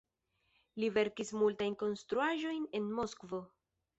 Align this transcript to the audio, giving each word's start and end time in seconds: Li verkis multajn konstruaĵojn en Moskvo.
Li 0.83 0.87
verkis 0.95 1.33
multajn 1.41 1.77
konstruaĵojn 1.83 2.65
en 2.79 2.91
Moskvo. 3.01 3.45